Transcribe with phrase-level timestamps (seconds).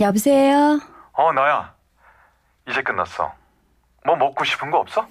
[0.00, 0.80] 여보세요?
[1.12, 1.72] 어 나야
[2.68, 3.32] 이제 끝났어
[4.04, 5.06] 뭐 먹고 싶은 거 없어?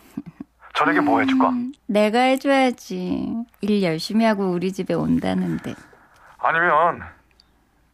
[0.73, 1.49] 저녁에 뭐 해줄까?
[1.49, 5.73] 음, 내가 해줘야지 일 열심히 하고 우리 집에 온다는데
[6.37, 7.01] 아니면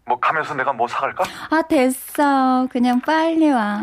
[0.05, 1.23] 뭐 가면서 내가 뭐 사갈까?
[1.52, 3.81] 아 됐어 그냥 빨리 와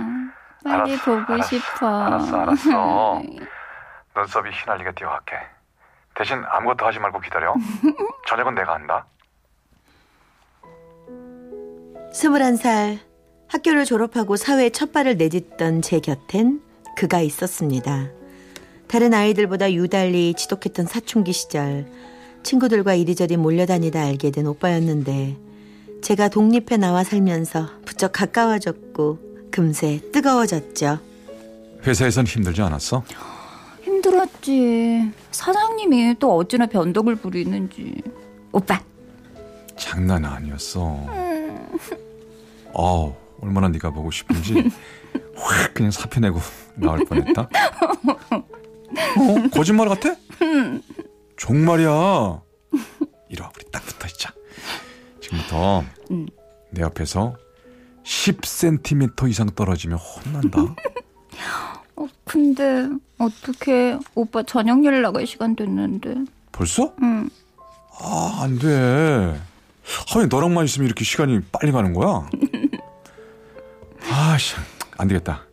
[0.65, 3.23] 빨리 알았어, 보고 알았어, 싶어 알았어, 알았어.
[4.17, 5.37] 눈썹이 휘날리게 뛰어갈게
[6.15, 7.55] 대신 아무것도 하지 말고 기다려
[8.27, 9.07] 저녁은 내가 한다
[12.19, 12.99] 21살
[13.47, 16.61] 학교를 졸업하고 사회에 첫 발을 내딛던 제 곁엔
[16.97, 18.09] 그가 있었습니다.
[18.89, 21.87] 다른 아이들보다 유달리 지독했던 사춘기 시절
[22.43, 25.37] 친구들과 이리저리 몰려다니다 알게 된 오빠였는데
[26.03, 30.99] 제가 독립해 나와 살면서 부쩍 가까워졌고 금세 뜨거워졌죠.
[31.87, 33.05] 회사에선 힘들지 않았어?
[33.83, 38.03] 힘들었지 사장님이 또 어찌나 변덕을 부리는지
[38.51, 38.83] 오빠
[39.77, 41.07] 장난 아니었어
[42.79, 44.71] 어우 얼마나 네가 보고 싶은지
[45.35, 46.39] 확 그냥 사표 내고
[46.77, 49.49] 나올 뻔했다 어?
[49.53, 50.15] 거짓말 같아?
[51.37, 52.43] 정말이야 와
[53.31, 54.33] 우리 딱 붙어 있자
[55.21, 56.27] 지금부터 응.
[56.71, 57.35] 내 옆에서
[58.05, 60.61] 10cm 이상 떨어지면 혼난다
[61.97, 66.15] 어, 근데 어떻게 오빠 저녁 일 나갈 시간 됐는데
[66.53, 66.95] 벌써?
[67.03, 67.29] 응.
[68.01, 69.41] 아, 안 돼.
[70.15, 72.29] 아, 왜 너랑만 있으면 이렇게 시간이 빨리 가는 거야?
[74.39, 74.55] 아, 씨,
[74.99, 75.49] 안 되겠다.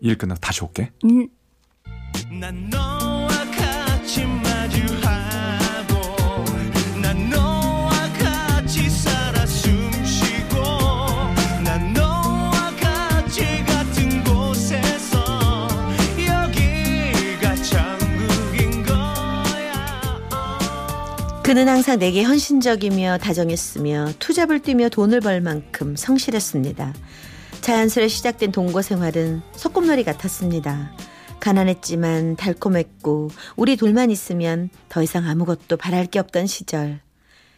[0.00, 0.90] 일 끝나고 다시 올게.
[1.04, 1.28] 음,
[21.42, 26.94] 그는 항상 내게 헌신적이며 다정했으며 투잡을 뛰며 돈을 벌 만큼 성실했습니다.
[27.64, 30.92] 자연스레 시작된 동거 생활은 소꿉놀이 같았습니다.
[31.40, 37.00] 가난했지만 달콤했고 우리 둘만 있으면 더 이상 아무것도 바랄 게 없던 시절.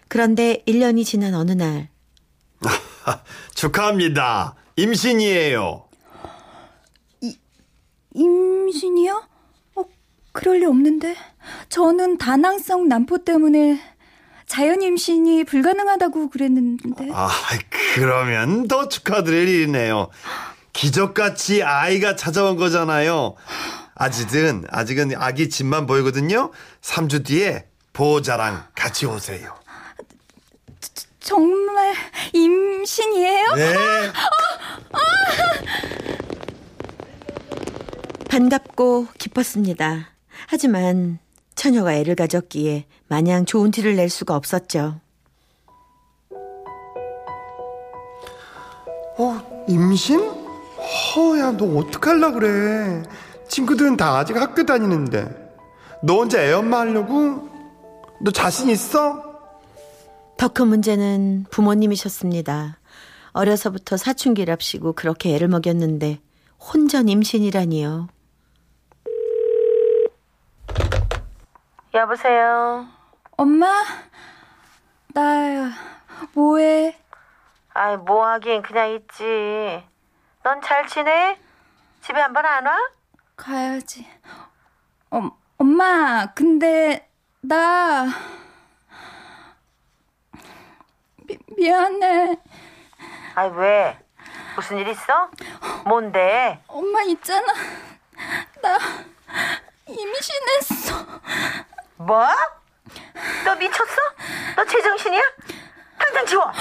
[0.06, 1.88] 그런데 1년이 지난 어느 날
[3.56, 4.54] 축하합니다.
[4.76, 5.88] 임신이에요.
[8.14, 9.24] 임신이요?
[9.74, 9.84] 어,
[10.30, 11.16] 그럴 리 없는데.
[11.68, 13.80] 저는 다낭성 난포 때문에
[14.46, 17.08] 자연 임신이 불가능하다고 그랬는데.
[17.12, 17.28] 아,
[17.94, 20.08] 그러면 더 축하드릴 일이네요.
[20.72, 23.34] 기적같이 아이가 찾아온 거잖아요.
[23.94, 26.52] 아직은, 아직은 아기 집만 보이거든요.
[26.82, 29.54] 3주 뒤에 보호자랑 같이 오세요.
[31.18, 31.94] 정말
[32.32, 33.54] 임신이에요?
[33.56, 33.74] 네.
[38.28, 40.10] 반갑고 기뻤습니다.
[40.46, 41.18] 하지만
[41.56, 45.00] 처녀가 애를 가졌기에 마냥 좋은 티를 낼 수가 없었죠.
[49.18, 50.20] 어, 임신?
[50.20, 53.02] 허야, 너 어떡할라 그래.
[53.48, 55.44] 친구들은 다 아직 학교 다니는데.
[56.02, 57.48] 너 혼자 애 엄마 하려고?
[58.20, 59.24] 너 자신 있어?
[60.36, 62.78] 더 큰 문제는 부모님이셨습니다.
[63.32, 66.20] 어려서부터 사춘기랍시고 그렇게 애를 먹였는데
[66.58, 68.08] 혼전 임신이라니요.
[72.00, 72.86] 여보세요.
[73.38, 73.66] 엄마?
[75.14, 75.70] 나
[76.34, 76.94] 뭐해?
[77.72, 79.82] 아이 뭐 하긴 그냥 있지.
[80.42, 81.38] 넌 잘 지내?
[82.02, 82.76] 집에 한 번 안 와?
[83.34, 84.06] 가야지.
[85.10, 87.08] 어, 엄마, 근데
[87.40, 88.04] 나
[91.26, 92.36] 미, 미안해.
[93.36, 93.98] 아이 왜?
[94.54, 95.30] 무슨 일 있어?
[95.86, 96.62] 뭔데?
[96.66, 97.46] 엄마 있잖아.
[98.62, 98.78] 나
[99.86, 101.06] 임신했어.
[101.96, 102.28] 뭐?
[103.44, 103.96] 너 미쳤어?
[104.56, 105.22] 너 제정신이야?
[105.98, 106.52] 당장 지워.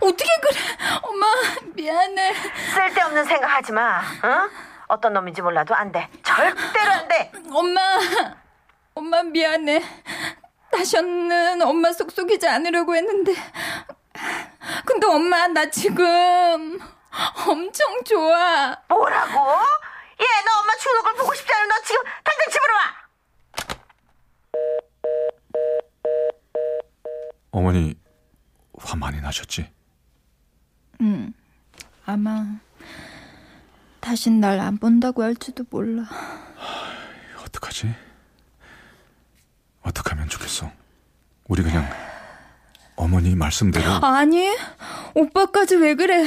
[0.00, 0.60] 어떻게 그래?
[1.02, 1.26] 엄마
[1.74, 2.34] 미안해.
[2.74, 4.00] 쓸데없는 생각 하지 마.
[4.24, 4.50] 응?
[4.88, 6.08] 어떤 놈인지 몰라도 안 돼.
[6.22, 7.32] 절대로 안 돼.
[7.52, 7.80] 엄마,
[8.94, 9.82] 엄마 미안해.
[10.70, 13.34] 다시는 엄마 속속이지 않으려고 했는데.
[14.86, 16.78] 근데 엄마 나 지금
[17.46, 18.76] 엄청 좋아.
[18.88, 19.32] 뭐라고?
[20.20, 21.66] 얘, 너 엄마 죽는 걸 보고 싶지 않아?
[21.66, 23.01] 너 지금 당장 집으로 와.
[27.52, 27.94] 어머니
[28.78, 29.70] 화 많이 나셨지?
[32.04, 32.44] 아마
[34.00, 36.04] 다신 날 안 본다고 할지도 몰라.
[37.44, 37.94] 어떡하지?
[39.82, 40.70] 어떡하면 좋겠어?
[41.48, 41.84] 우리 그냥
[42.96, 44.48] 어머니 말씀대로 아니,
[45.14, 46.24] 오빠까지 왜 그래?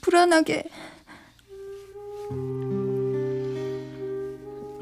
[0.00, 0.64] 불안하게.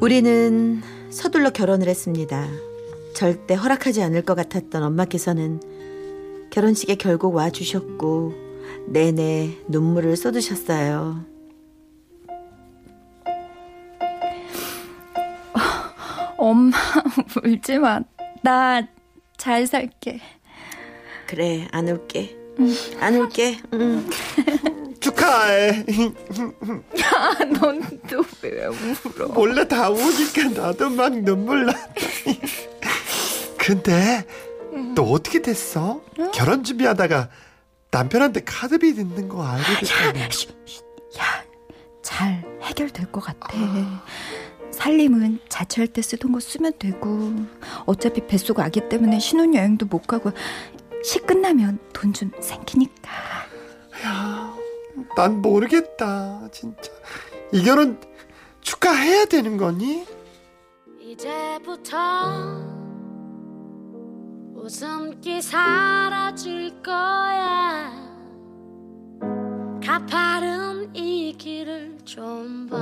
[0.01, 2.47] 우리는 서둘러 결혼을 했습니다.
[3.15, 5.61] 절대 허락하지 않을 것 같았던 엄마께서는
[6.51, 8.35] 결혼식에 결국 와주셨고
[8.89, 11.25] 내내 눈물을 쏟으셨어요.
[16.37, 16.77] 엄마,
[17.45, 18.01] 울지 마.
[18.43, 18.83] 나
[19.43, 20.21] 잘 살게.
[21.27, 22.37] 그래 안 울게.
[23.01, 23.59] 안 울게.
[23.73, 24.09] 응.
[25.01, 25.85] 축하해.
[27.13, 29.27] 아, 넌또 왜 울어?
[29.35, 31.73] 몰래 다 우니까 나도 막 눈물 나.
[33.65, 34.27] 근데
[34.95, 36.01] 너 어떻게 됐어?
[36.35, 37.29] 결혼 준비하다가
[37.91, 40.21] 남편한테 카드비 듣는 거 알게 됐다며.
[40.21, 41.45] 야,
[42.03, 43.49] 잘 해결될 것 같아.
[44.73, 47.35] 살림은 자취할 때 쓰던 거 쓰면 되고
[47.85, 50.33] 어차피 뱃속 아기 때문에 신혼여행도 못 가고
[51.05, 53.11] 시 끝나면 돈 좀 생기니까.
[54.05, 54.55] 야,
[55.17, 56.91] 난 모르겠다, 진짜.
[57.53, 58.01] 이 결혼
[58.63, 60.07] 축하해야 되는 거니?
[61.01, 62.72] 이제부터
[64.63, 67.91] 웃음기 사라질 거야.
[69.85, 72.79] 가파른 이 길을 좀 봐.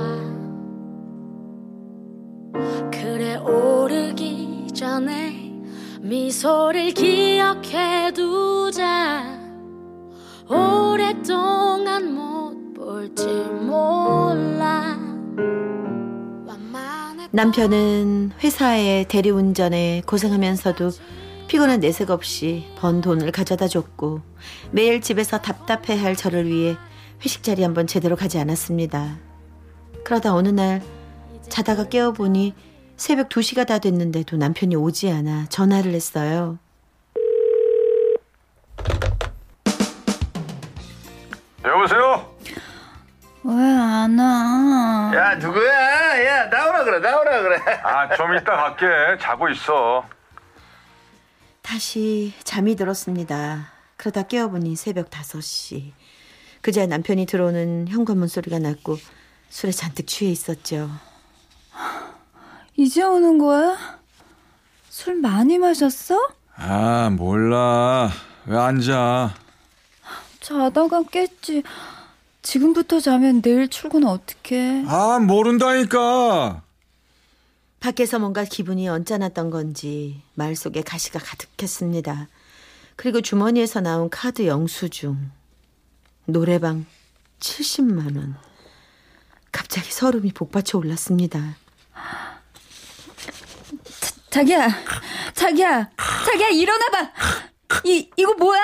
[2.91, 5.59] 그래 오르기 전에
[6.01, 9.23] 미소를 기억해 두자.
[10.47, 14.99] 오랫동안 못 볼지 몰라.
[17.31, 20.91] 남편은 회사에 대리운전에 고생하면서도
[21.51, 24.21] 피곤한 내색 없이 번 돈을 가져다 줬고
[24.71, 26.77] 매일 집에서 답답해할 저를 위해
[27.25, 29.17] 회식 자리 한번 제대로 가지 않았습니다.
[30.05, 30.81] 그러다 어느 날
[31.49, 32.55] 자다가 깨어보니
[32.95, 36.57] 새벽 2시가 다 됐는데도 남편이 오지 않아 전화를 했어요.
[41.65, 42.31] 여보세요?
[43.43, 45.11] 왜 안 와?
[45.15, 46.25] 야, 누구야?
[46.25, 47.57] 야, 나오라 그래, 나오라 그래.
[47.83, 50.05] 아 좀 이따 갈게 자고 있어
[51.71, 53.71] 다시 잠이 들었습니다.
[53.95, 55.93] 그러다 깨어보니 새벽 5시.
[56.59, 58.97] 그제 남편이 들어오는 현관문 소리가 났고
[59.47, 60.89] 술에 잔뜩 취해 있었죠.
[62.75, 63.77] 이제 오는 거야?
[64.89, 66.19] 술 많이 마셨어?
[66.57, 68.11] 아 몰라
[68.47, 69.33] 왜 앉아
[70.41, 71.63] 자다가 깼지.
[72.41, 74.83] 지금부터 자면 내일 출근 어떡해?
[74.89, 76.63] 아 모른다니까
[77.81, 82.29] 밖에서 뭔가 기분이 언짢았던 건지 말 속에 가시가 가득했습니다.
[82.95, 85.31] 그리고 주머니에서 나온 카드 영수증.
[86.25, 86.85] 노래방
[87.39, 88.35] 70만 원.
[89.51, 91.57] 갑자기 서름이 복받쳐 올랐습니다.
[94.29, 94.69] 자 기야,
[95.33, 95.89] 자기야,
[96.25, 97.11] 자기야 일어나봐.
[97.85, 98.61] 이 이거 뭐야?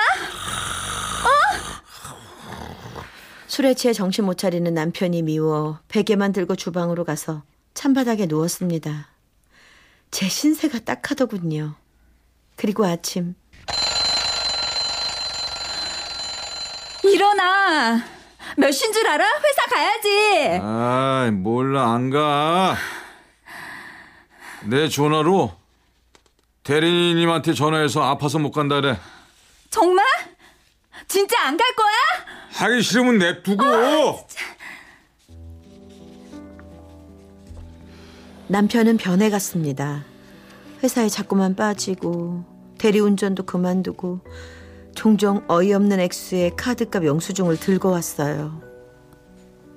[3.48, 7.42] 술에 취해 정신 못 차리는 남편이 미워 베개만 들고 주방으로 가서
[7.74, 9.08] 찬바닥에 누웠습니다.
[10.10, 11.74] 제 신세가 딱하더군요.
[12.56, 13.34] 그리고 아침
[17.04, 18.02] 일어나.
[18.56, 19.24] 몇 시인 줄 알아?
[19.24, 20.58] 회사 가야지.
[20.62, 22.76] 아 몰라 안 가
[24.64, 25.54] 내 전화로
[26.64, 28.98] 대리님한테 전화해서 아파서 못 간다래
[29.70, 30.04] 정말?
[31.06, 31.88] 진짜 안 갈 거야?
[32.54, 33.64] 하기 싫으면 냅두고
[38.48, 40.04] 남편은 변해갔습니다.
[40.82, 42.44] 회사에 자꾸만 빠지고
[42.78, 44.20] 대리운전도 그만두고
[44.94, 48.60] 종종 어이없는 액수의 카드값 영수증을 들고 왔어요.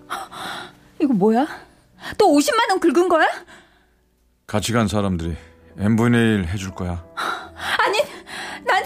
[1.01, 1.47] 이거 뭐야?
[2.17, 3.27] 또 50만 원 긁은 거야?
[4.47, 5.35] 같이 간 사람들이
[5.77, 7.99] n분의 1 해줄 거야 아니,
[8.65, 8.83] 난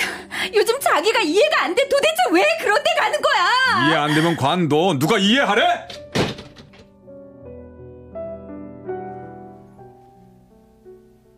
[0.53, 1.87] 요즘 자기가 이해가 안 돼.
[1.87, 3.87] 도대체 왜 그런 데 가는 거야?
[3.87, 5.84] 이해 안 되면 관둬 누가 이해하래?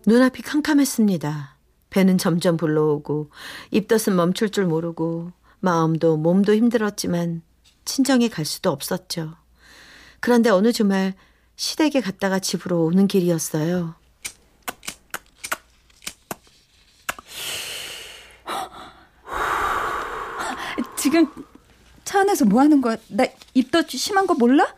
[0.08, 1.58] 눈앞이 캄캄했습니다.
[1.90, 3.30] 배는 점점 불러오고
[3.72, 7.42] 입덧은 멈출 줄 모르고 마음도 몸도 힘들었지만
[7.84, 9.36] 친정에 갈 수도 없었죠.
[10.22, 11.14] 그런데 어느 주말
[11.58, 13.96] 시댁에 갔다가 집으로 오는 길이었어요.
[20.96, 21.28] 지금
[22.06, 22.96] 차 안에서 뭐 하는 거야?
[23.10, 24.74] 나 입덧 심한 거 몰라?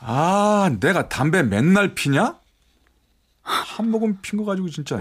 [0.00, 2.38] 아 내가 담배 맨날 피냐?
[3.46, 4.96] 한 모금 핀 거 가지고 진짜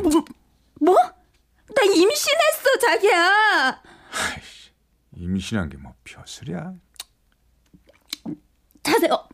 [0.80, 0.96] 뭐?
[0.96, 3.82] 나 임신했어, 자기야.
[5.18, 6.74] 임신한 게 뭐 벼슬이야
[8.84, 9.28] 자세요.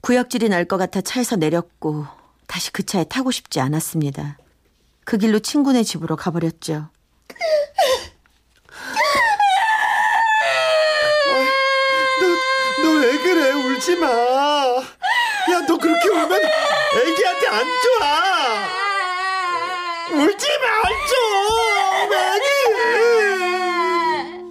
[0.00, 2.06] 구역질이 날 것 같아 차에서 내렸고
[2.46, 4.36] 다시 그 차에 타고 싶지 않았습니다.
[5.04, 6.88] 그 길로 친구네 집으로 가버렸죠.
[12.82, 13.52] 너 왜 그래?
[13.82, 14.06] 울지 마.
[14.06, 16.40] 야, 너 그렇게 울면
[17.04, 18.06] 애기한테 안 좋아.
[20.22, 21.14] 울지 말죠.
[22.08, 22.16] 왜
[22.76, 24.44] 그래?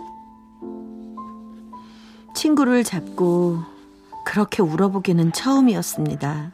[2.35, 3.63] 친구를 잡고
[4.25, 6.51] 그렇게 울어보기는 처음이었습니다.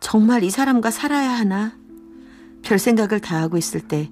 [0.00, 1.74] 정말 이 사람과 살아야 하나?
[2.64, 4.10] 별 생각을 다 하고 있을 때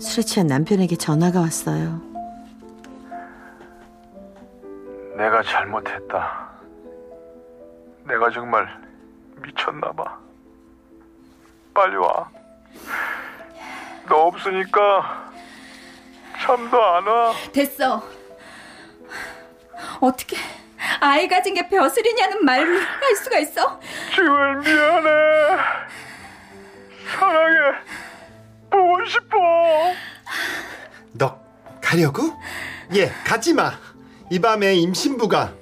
[0.00, 2.02] 술에 취한 남편에게 전화가 왔어요.
[5.16, 6.51] 내가 잘못했다.
[8.04, 8.66] 내가 정말
[9.36, 10.18] 미쳤나 봐.
[11.74, 12.28] 빨리 와.
[14.08, 15.32] 너 없으니까
[16.40, 17.32] 잠도 안 와.
[17.52, 18.02] 됐어.
[20.00, 20.36] 어떻게
[21.00, 23.80] 아이 가진 게 벼슬이냐는 말을 할 수가 있어?
[24.14, 25.62] 정말 미안해.
[27.16, 27.78] 사랑해.
[28.70, 29.36] 보고 싶어.
[31.12, 31.40] 너
[31.80, 32.32] 가려고?
[32.94, 33.72] 예, 가지 마.
[34.30, 35.52] 이 밤에 임신부가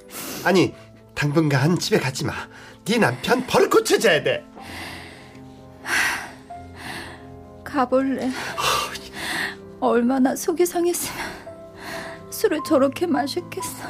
[0.45, 0.75] 아니
[1.21, 2.33] 당분간 집에 가지 마.
[2.87, 4.43] 네 남편 버릇 고쳐줘야 돼.
[7.63, 8.31] 가볼래.
[9.81, 11.23] 얼마나 속이 상했으면
[12.31, 13.85] 술을 저렇게 마셨겠어.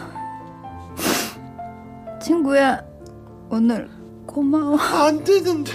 [2.20, 2.82] 친구야,
[3.48, 3.88] 오늘
[4.26, 4.76] 고마워.
[4.76, 5.70] 안 되는데.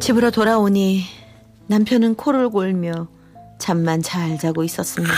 [0.00, 1.04] 집으로 돌아오니
[1.68, 3.06] 남편은 코를 골며
[3.60, 5.14] 잠만 잘 자고 있었습니다.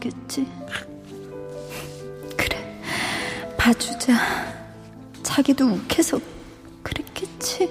[0.00, 0.46] 거겠지.
[2.36, 2.82] 그래,
[3.56, 4.14] 봐주자.
[5.22, 6.18] 자기도 욱해서
[6.82, 7.68] 그랬겠지.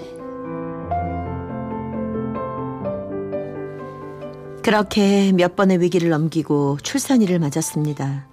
[4.62, 8.26] 그렇게 몇 번의 위기를 넘기고 출산일을 맞았습니다.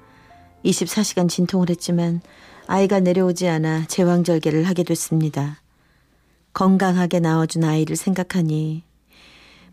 [0.63, 2.21] 24시간 진통을 했지만
[2.67, 5.61] 아이가 내려오지 않아 제왕절개를 하게 됐습니다.
[6.53, 8.83] 건강하게 나와준 아이를 생각하니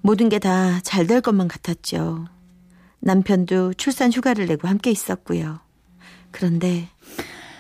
[0.01, 2.27] 모든 게 다 잘 될 것만 같았죠.
[3.09, 5.61] 남편도 출산 휴가를 내고 함께 있었고요.
[6.31, 6.89] 그런데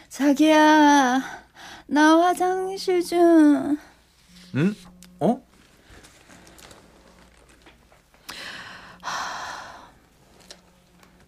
[0.08, 1.20] 자기야,
[1.86, 3.76] 나 화장실 좀.
[4.54, 4.74] 응?
[5.20, 5.42] 어?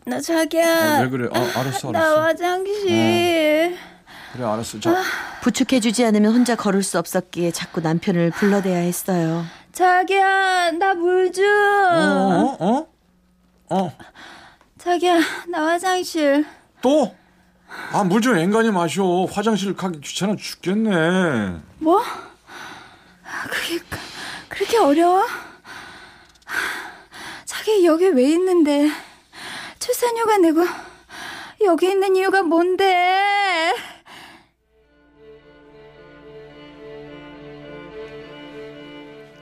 [0.05, 1.01] 나 자기야.
[1.03, 1.29] 왜 그래?
[1.33, 2.23] 아, 알았어, 나 알았어.
[2.23, 3.77] 화장실.
[4.33, 4.79] 그래, 알았어.
[4.81, 5.03] 자,
[5.43, 9.45] 부축해주지 않으면 혼자 걸을 수 없었기에 자꾸 남편을 불러대야 했어요.
[9.73, 11.45] 자기야, 나 물 좀.
[11.45, 12.87] 어, 어, 어,
[13.71, 13.93] 어,
[14.79, 15.19] 자기야,
[15.49, 16.45] 나 화장실.
[16.81, 17.15] 또?
[17.93, 19.25] 아, 물 좀 앵간히 마셔.
[19.31, 21.57] 화장실 가기 귀찮아 죽겠네.
[21.79, 22.01] 뭐?
[23.51, 23.99] 그게 그-
[24.49, 25.25] 그렇게 어려워?
[27.45, 28.89] 자기 여기 왜 있는데?
[29.81, 30.65] 출산휴가 내고
[31.65, 33.75] 여기 있는 이유가 뭔데?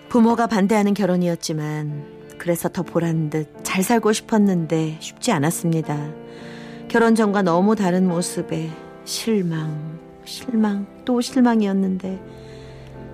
[0.08, 5.98] 부모가 반대하는 결혼이었지만 그래서 더 보란 듯 잘 살고 싶었는데 쉽지 않았습니다.
[6.86, 8.70] 결혼 전과 너무 다른 모습에
[9.04, 12.20] 실망, 실망, 또 실망이었는데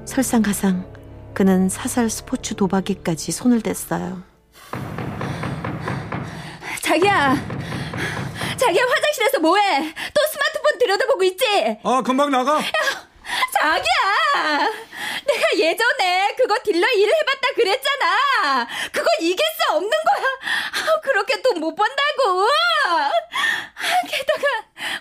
[0.05, 0.85] 설상가상
[1.33, 4.23] 그는 사설 스포츠 도박에까지 손을 댔어요.
[6.83, 7.37] 자기야,
[8.59, 9.95] 자기야 화장실에서 뭐해?
[10.13, 11.79] 또 스마트폰 들여다보고 있지?
[11.83, 12.61] 아, 금방 나가.
[13.63, 14.80] 자기야, 내가
[15.61, 18.67] 예전에 그거 딜러 일을 해봤다 그랬잖아.
[18.93, 20.25] 그건 이길 수 없는 거야.
[20.91, 22.49] 아우, 그렇게 돈 못 번다고.
[22.89, 23.11] 아,
[24.09, 24.43] 게다가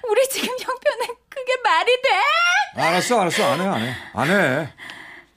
[0.10, 2.82] 우리 지금 형편에 그게 말이 돼?
[2.82, 3.44] 알았어, 알았어.
[3.46, 3.96] 안 해, 안 해.
[4.13, 4.74] 안 해.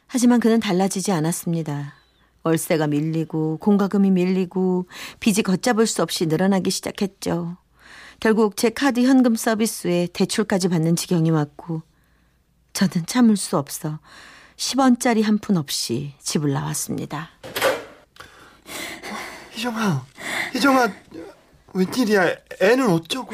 [0.08, 1.94] 하지만 그는 달라지지 않았습니다.
[2.42, 4.88] 월세가 밀리고 공과금이 밀리고
[5.20, 7.56] 빚이 걷잡을 수 없이 늘어나기 시작했죠.
[8.18, 11.82] 결국 제 카드 현금 서비스에 대출까지 받는 지경이 왔고
[12.72, 14.00] 저는 참을 수 없어
[14.62, 17.30] 10원짜리 한 푼 없이 집을 나왔습니다.
[19.50, 20.06] 희정아,
[20.54, 20.88] 희정아,
[21.74, 22.36] 웬일이야?
[22.60, 23.32] 애는 어쩌고?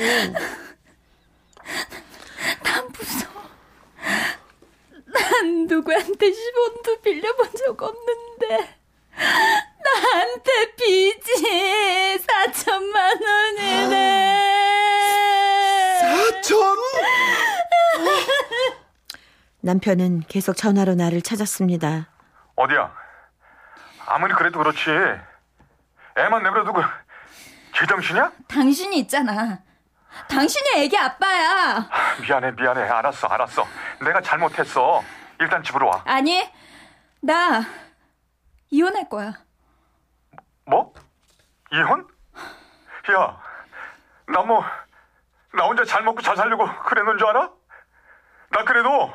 [2.65, 3.43] 난 무서워.
[5.05, 8.77] 난 누구한테 10원도 빌려본 적 없는데.
[9.85, 14.39] 나한테 빚이 4천만 원이네.
[16.01, 16.79] 사천?
[19.61, 22.09] 남편은 계속 전화로 나를 찾았습니다.
[22.57, 22.93] 어디야?
[24.07, 24.91] 아무리 그래도 그렇지.
[26.17, 26.81] 애만 내버려두고
[27.77, 28.33] 제정신이야?
[28.49, 29.61] 당신이 있잖아.
[30.29, 31.89] 당신이 애기 아빠야.
[32.23, 32.83] 미안해, 미안해.
[32.83, 33.67] 알았어, 알았어.
[34.03, 35.03] 내가 잘못했어.
[35.41, 36.03] 일단 집으로 와.
[36.07, 36.51] 아니,
[37.21, 37.63] 나
[38.71, 39.35] 이혼할 거야.
[40.65, 40.93] 뭐?
[41.73, 42.07] 이혼?
[43.13, 43.41] 야,
[44.27, 44.65] 나 뭐,
[45.53, 47.51] 나 혼자 잘 먹고 잘 살려고 그랬는 줄 알아?
[48.51, 49.13] 나 그래도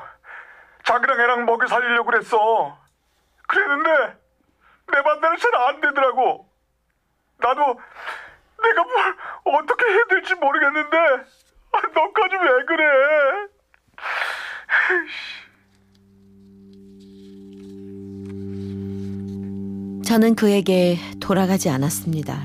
[0.85, 2.77] 자기랑 애랑 먹여 살리려고 그랬어.
[3.47, 3.89] 그랬는데,
[4.91, 6.49] 내 맘대로 잘 안 되더라고.
[7.37, 9.15] 나도 내가 뭘
[9.59, 10.97] 어떻게 해야 될지 모르겠는데,
[11.71, 12.83] 아, 너까지 왜 그래?
[20.05, 22.37] 저는 그에게 돌아가지 않았습니다.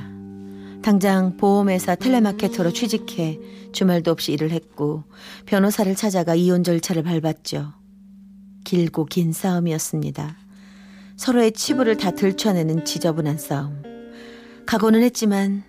[0.83, 3.38] 당장 보험회사 텔레마케터로 취직해
[3.73, 5.04] 주말도 없이 일을 했고
[5.47, 7.78] 변호사를 찾아가 이혼 절차를 밟았죠.
[8.69, 10.37] 길고 긴 싸움이었습니다.
[11.17, 13.83] 서로의 치부를 다 들춰내는 지저분한 싸움.
[14.67, 15.63] 각오는 했지만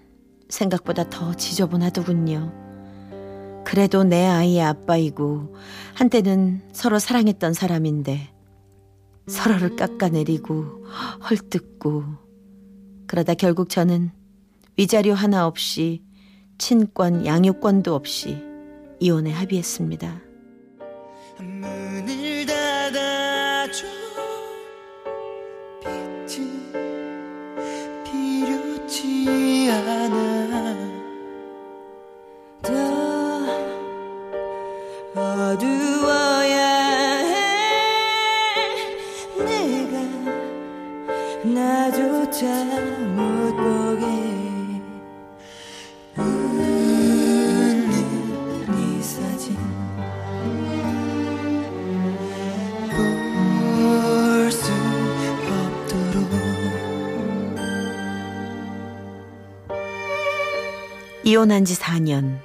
[0.49, 2.51] 생각보다 더 지저분하더군요.
[3.65, 5.55] 그래도 내 아이의 아빠이고
[5.93, 8.33] 한때는 서로 사랑했던 사람인데
[9.27, 10.83] 서로를 깎아내리고
[11.29, 12.03] 헐뜯고
[13.07, 14.11] 그러다 결국 저는
[14.77, 16.03] 위자료 하나 없이
[16.57, 18.43] 친권 양육권도 없이
[18.99, 20.21] 이혼에 합의했습니다.
[22.91, 23.87] 닫아줘
[25.79, 26.73] 빛은
[28.03, 30.38] 필요치 않아
[61.23, 62.39] 이혼한 지 4년.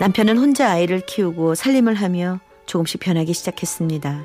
[0.00, 4.24] 남편은 혼자 아이를 키우고 살림을 하며 조금씩 변하기 시작했습니다.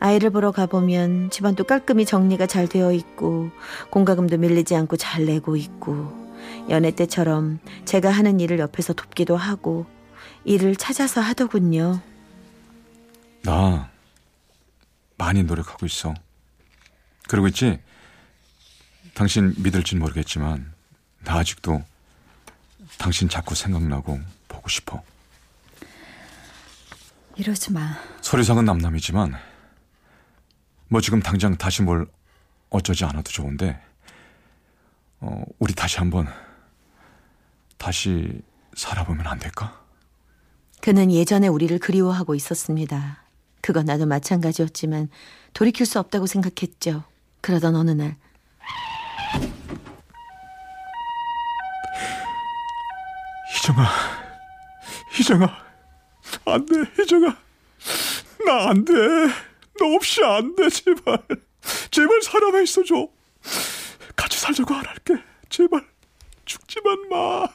[0.00, 3.50] 아이를 보러 가보면 집안도 깔끔히 정리가 잘 되어 있고
[3.90, 6.28] 공과금도 밀리지 않고 잘 내고 있고
[6.68, 9.86] 연애 때처럼 제가 하는 일을 옆에서 돕기도 하고
[10.44, 12.00] 일을 찾아서 하더군요.
[13.42, 13.90] 나
[15.16, 16.14] 많이 노력하고 있어.
[17.28, 17.80] 그러고 있지?
[19.14, 20.72] 당신 믿을진 모르겠지만
[21.24, 21.82] 나 아직도
[22.98, 25.02] 당신 자꾸 생각나고 보고 싶어.
[27.36, 27.96] 이러지 마.
[28.20, 29.34] 소리상은 남남이지만
[30.88, 32.06] 뭐 지금 당장 다시 뭘
[32.70, 33.80] 어쩌지 않아도 좋은데
[35.20, 36.26] 어, 우리 다시 한번
[37.76, 38.42] 다시
[38.76, 39.80] 살아보면 안 될까?
[40.80, 43.22] 그는 예전에 우리를 그리워하고 있었습니다.
[43.60, 45.08] 그건 나도 마찬가지였지만
[45.52, 47.04] 돌이킬 수 없다고 생각했죠.
[47.40, 48.16] 그러던 어느 날
[53.68, 53.86] 희정아,
[55.12, 55.46] 희정아,
[56.46, 57.36] 안 돼, 희정아.
[58.46, 58.92] 나 안 돼.
[59.78, 61.18] 너 없이 안 돼, 제발.
[61.90, 63.08] 제발 살아만 있어줘.
[64.16, 65.22] 같이 살자고 안 할게.
[65.50, 65.84] 제발.
[66.46, 67.46] 죽지만 마.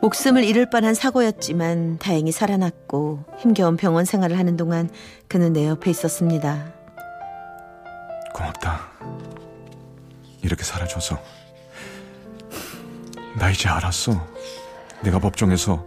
[0.00, 4.88] 목숨을 잃을 뻔한 사고였지만 다행히 살아났고 힘겨운 병원 생활을 하는 동안
[5.28, 6.72] 그는 내 옆에 있었습니다.
[8.32, 8.88] 고맙다.
[10.42, 11.20] 이렇게 살아줘서.
[13.36, 14.26] 나 이제 알았어.
[15.02, 15.84] 내가 법정에서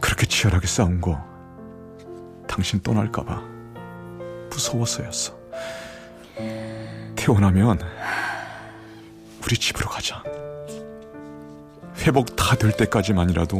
[0.00, 1.18] 그렇게 치열하게 싸운 거
[2.46, 3.42] 당신 떠날까봐
[4.50, 5.36] 무서워서였어.
[7.16, 7.80] 태어나면
[9.44, 10.22] 우리 집으로 가자.
[11.98, 13.58] 회복 다 될 때까지만이라도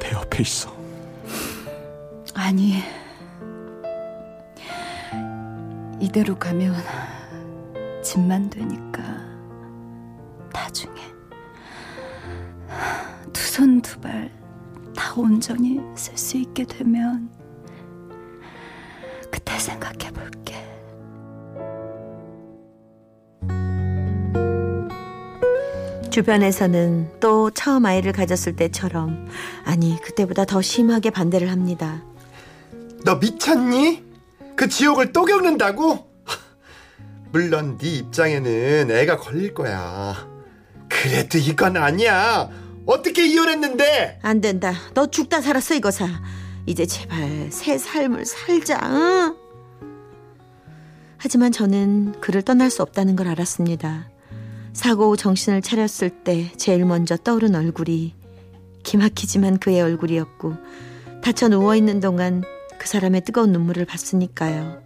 [0.00, 0.74] 내 옆에 있어.
[2.34, 2.82] 아니.
[6.00, 6.74] 이대로 가면
[8.02, 9.02] 집만 되니까
[10.54, 11.00] 나중에
[13.32, 14.30] 두 손 두 발
[14.94, 17.28] 다 온전히 쓸 수 있게 되면
[19.30, 20.54] 그때 생각해 볼게.
[26.10, 29.26] 주변에서는 또 처음 아이를 가졌을 때처럼
[29.64, 32.02] 아니 그때보다 더 심하게 반대를 합니다.
[33.04, 34.04] 너 미쳤니?
[34.54, 36.08] 그 지옥을 또 겪는다고?
[37.32, 40.14] 물론 네 입장에는 애가 걸릴 거야.
[41.04, 42.48] 그래도 이건 아니야.
[42.86, 44.20] 어떻게 이혼했는데?
[44.22, 44.72] 안 된다.
[44.94, 46.08] 너 죽다 살았어 이거사.
[46.64, 48.80] 이제 제발 새 삶을 살자.
[48.84, 49.36] 응?
[51.18, 54.08] 하지만 저는 그를 떠날 수 없다는 걸 알았습니다.
[54.72, 58.14] 사고 후 정신을 차렸을 때 제일 먼저 떠오른 얼굴이
[58.82, 60.54] 기막히지만 그의 얼굴이었고
[61.22, 62.42] 다쳐 누워 있는 동안
[62.78, 64.82] 그 사람의 뜨거운 눈물을 봤으니까요.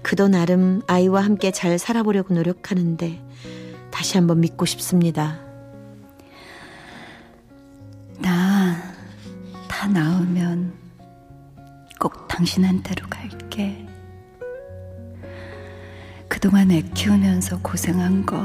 [0.00, 3.23] 그도 나름 아이와 함께 잘 살아보려고 노력하는데
[3.94, 5.38] 다시 한번 믿고 싶습니다.
[8.20, 8.94] 나
[9.84, 10.72] 다 나으면
[12.00, 13.86] 꼭 당신한테로 갈게.
[16.26, 18.36] 그동안 애 키우면서 고생한 거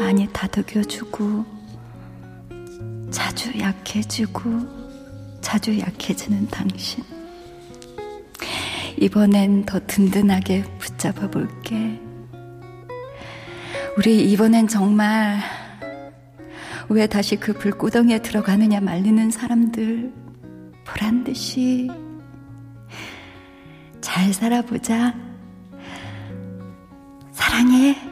[0.00, 1.44] 많이 다독여주고
[3.10, 4.50] 자주 약해지고
[5.42, 7.04] 자주 약해지는 당신.
[8.98, 12.00] 이번엔 더 든든하게 붙잡아 볼게.
[13.98, 15.40] 우리 이번엔 정말
[16.88, 20.12] 왜 다시 그 불구덩이에 들어가느냐 말리는 사람들
[20.86, 21.90] 보란 듯이
[24.00, 25.16] 잘 살아보자.
[27.32, 28.07] 사랑해.